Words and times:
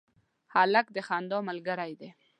هلک 0.53 0.87
د 0.95 0.97
خندا 1.07 1.37
ملګری 1.49 1.91
دی. 1.99 2.09